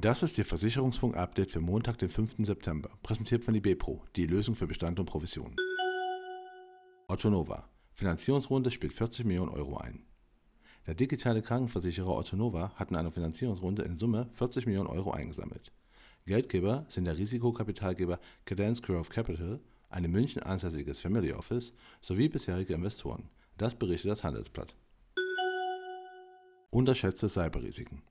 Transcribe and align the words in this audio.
Das 0.00 0.22
ist 0.22 0.38
Ihr 0.38 0.46
Versicherungsfunk-Update 0.46 1.50
für 1.50 1.60
Montag, 1.60 1.98
den 1.98 2.08
5. 2.08 2.46
September, 2.46 2.88
präsentiert 3.02 3.44
von 3.44 3.54
IBPRO, 3.54 4.02
die 4.16 4.26
Lösung 4.26 4.54
für 4.54 4.66
Bestand 4.66 4.98
und 4.98 5.04
Provision. 5.04 5.54
Otto 7.06 7.28
Nova. 7.28 7.68
Finanzierungsrunde 7.92 8.70
spielt 8.70 8.94
40 8.94 9.26
Millionen 9.26 9.50
Euro 9.50 9.76
ein. 9.76 10.06
Der 10.86 10.94
digitale 10.94 11.42
Krankenversicherer 11.42 12.16
Otto 12.16 12.34
Nova 12.34 12.72
hat 12.76 12.90
in 12.90 12.96
einer 12.96 13.10
Finanzierungsrunde 13.10 13.82
in 13.82 13.98
Summe 13.98 14.30
40 14.32 14.64
Millionen 14.64 14.88
Euro 14.88 15.10
eingesammelt. 15.10 15.70
Geldgeber 16.24 16.86
sind 16.88 17.04
der 17.04 17.18
Risikokapitalgeber 17.18 18.18
Cadence 18.46 18.80
Growth 18.80 19.10
Capital, 19.10 19.60
ein 19.90 20.04
in 20.04 20.12
München 20.12 20.42
ansässiges 20.42 21.00
Family 21.00 21.32
Office 21.32 21.72
sowie 22.00 22.28
bisherige 22.28 22.74
Investoren. 22.74 23.28
Das 23.58 23.74
berichtet 23.74 24.12
das 24.12 24.24
Handelsblatt. 24.24 24.74
Unterschätzte 26.72 27.28
Cyberrisiken. 27.28 28.02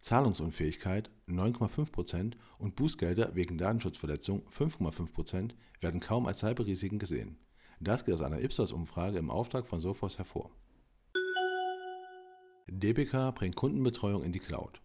Zahlungsunfähigkeit 0.00 1.10
9,5% 1.26 2.34
und 2.58 2.76
Bußgelder 2.76 3.34
wegen 3.34 3.58
Datenschutzverletzung 3.58 4.48
5,5% 4.48 5.50
werden 5.80 6.00
kaum 6.00 6.26
als 6.26 6.38
Cyberrisiken 6.38 6.98
gesehen. 6.98 7.36
Das 7.80 8.04
geht 8.04 8.14
aus 8.14 8.22
einer 8.22 8.40
Ipsos-Umfrage 8.40 9.18
im 9.18 9.30
Auftrag 9.30 9.66
von 9.66 9.80
Sophos 9.80 10.18
hervor. 10.18 10.50
DBK 12.68 13.34
bringt 13.34 13.56
Kundenbetreuung 13.56 14.22
in 14.22 14.32
die 14.32 14.40
Cloud. 14.40 14.80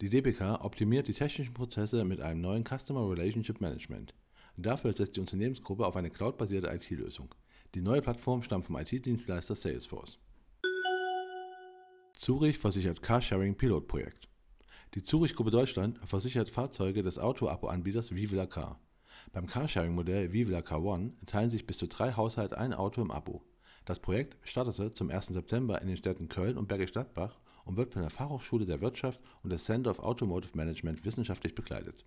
Die 0.00 0.10
DBK 0.10 0.62
optimiert 0.62 1.08
die 1.08 1.12
technischen 1.12 1.54
Prozesse 1.54 2.04
mit 2.04 2.20
einem 2.20 2.40
neuen 2.40 2.64
Customer 2.64 3.08
Relationship 3.08 3.60
Management. 3.60 4.14
Dafür 4.62 4.92
setzt 4.92 5.16
die 5.16 5.20
Unternehmensgruppe 5.20 5.86
auf 5.86 5.96
eine 5.96 6.10
cloudbasierte 6.10 6.68
IT-Lösung. 6.68 7.34
Die 7.74 7.80
neue 7.80 8.02
Plattform 8.02 8.42
stammt 8.42 8.66
vom 8.66 8.76
IT-Dienstleister 8.76 9.56
Salesforce. 9.56 10.18
Zurich 12.18 12.58
versichert 12.58 13.02
Carsharing-Pilotprojekt. 13.02 14.28
Die 14.94 15.02
Zurich-Gruppe 15.02 15.50
Deutschland 15.50 15.98
versichert 16.06 16.50
Fahrzeuge 16.50 17.02
des 17.02 17.18
Auto-Abo-Anbieters 17.18 18.14
Vivila 18.14 18.44
Car. 18.46 18.78
Beim 19.32 19.46
Carsharing-Modell 19.46 20.32
Vivila 20.32 20.60
Car 20.60 20.82
One 20.82 21.14
teilen 21.24 21.48
sich 21.48 21.66
bis 21.66 21.78
zu 21.78 21.86
drei 21.86 22.12
Haushalte 22.12 22.58
ein 22.58 22.74
Auto 22.74 23.00
im 23.00 23.10
Abo. 23.10 23.42
Das 23.86 23.98
Projekt 23.98 24.36
startete 24.46 24.92
zum 24.92 25.08
1. 25.08 25.28
September 25.28 25.80
in 25.80 25.88
den 25.88 25.96
Städten 25.96 26.28
Köln 26.28 26.58
und 26.58 26.68
Bergisch 26.68 26.92
Gladbach 26.92 27.40
und 27.64 27.78
wird 27.78 27.94
von 27.94 28.02
der 28.02 28.10
Fachhochschule 28.10 28.66
der 28.66 28.82
Wirtschaft 28.82 29.20
und 29.42 29.48
der 29.48 29.58
Center 29.58 29.90
of 29.90 30.00
Automotive 30.00 30.54
Management 30.54 31.04
wissenschaftlich 31.06 31.54
begleitet. 31.54 32.04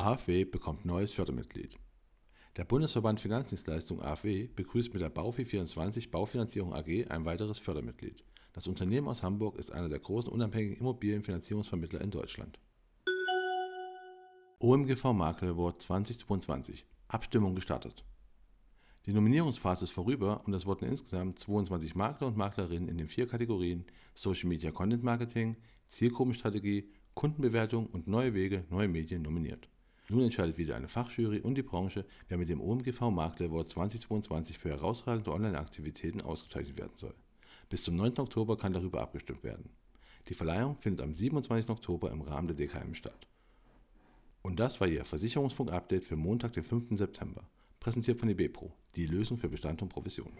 AfW 0.00 0.44
bekommt 0.44 0.84
neues 0.84 1.10
Fördermitglied. 1.10 1.76
Der 2.56 2.64
Bundesverband 2.64 3.20
Finanzdienstleistung 3.20 4.00
AfW 4.00 4.46
begrüßt 4.46 4.92
mit 4.92 5.02
der 5.02 5.12
Baufi24 5.12 6.10
Baufinanzierung 6.12 6.72
AG 6.72 7.08
ein 7.08 7.24
weiteres 7.24 7.58
Fördermitglied. 7.58 8.22
Das 8.52 8.68
Unternehmen 8.68 9.08
aus 9.08 9.24
Hamburg 9.24 9.58
ist 9.58 9.72
einer 9.72 9.88
der 9.88 9.98
großen 9.98 10.32
unabhängigen 10.32 10.76
Immobilienfinanzierungsvermittler 10.76 12.00
in 12.00 12.12
Deutschland. 12.12 12.60
OMGV 14.60 15.02
Makler 15.14 15.48
Award 15.48 15.82
2022 15.82 16.86
Abstimmung 17.08 17.56
gestartet. 17.56 18.04
Die 19.06 19.12
Nominierungsphase 19.12 19.82
ist 19.82 19.90
vorüber 19.90 20.42
und 20.46 20.54
es 20.54 20.64
wurden 20.64 20.84
insgesamt 20.84 21.40
22 21.40 21.96
Makler 21.96 22.28
und 22.28 22.36
Maklerinnen 22.36 22.88
in 22.88 22.98
den 22.98 23.08
vier 23.08 23.26
Kategorien 23.26 23.84
Social 24.14 24.48
Media 24.48 24.70
Content 24.70 25.02
Marketing, 25.02 25.56
Zielgruppenstrategie, 25.88 26.88
Kundenbewertung 27.14 27.88
und 27.88 28.06
neue 28.06 28.32
Wege, 28.34 28.64
neue 28.70 28.86
Medien 28.86 29.22
nominiert. 29.22 29.68
Nun 30.10 30.22
entscheidet 30.22 30.56
wieder 30.56 30.74
eine 30.74 30.88
Fachjury 30.88 31.40
und 31.40 31.56
die 31.56 31.62
Branche, 31.62 32.06
wer 32.28 32.38
mit 32.38 32.48
dem 32.48 32.62
OMGV 32.62 33.10
Makler 33.10 33.46
Award 33.46 33.68
2022 33.68 34.58
für 34.58 34.70
herausragende 34.70 35.32
Online-Aktivitäten 35.32 36.22
ausgezeichnet 36.22 36.78
werden 36.78 36.96
soll. 36.96 37.14
Bis 37.68 37.84
zum 37.84 37.96
9. 37.96 38.18
Oktober 38.18 38.56
kann 38.56 38.72
darüber 38.72 39.02
abgestimmt 39.02 39.44
werden. 39.44 39.68
Die 40.28 40.34
Verleihung 40.34 40.76
findet 40.76 41.02
am 41.02 41.14
27. 41.14 41.68
Oktober 41.68 42.10
im 42.10 42.22
Rahmen 42.22 42.48
der 42.48 42.56
DKM 42.56 42.94
statt. 42.94 43.26
Und 44.40 44.58
das 44.58 44.80
war 44.80 44.88
Ihr 44.88 45.04
Versicherungsfunk-Update 45.04 46.04
für 46.04 46.16
Montag, 46.16 46.54
den 46.54 46.64
5. 46.64 46.96
September. 46.96 47.46
Präsentiert 47.78 48.18
von 48.18 48.30
eBepro, 48.30 48.72
die 48.96 49.06
Lösung 49.06 49.36
für 49.36 49.50
Bestand 49.50 49.82
und 49.82 49.90
Provision. 49.90 50.32